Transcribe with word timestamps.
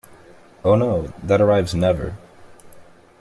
Oh, 0.65 0.73
no, 0.73 1.13
that 1.21 1.41
arrives 1.41 1.75
never. 1.75 2.17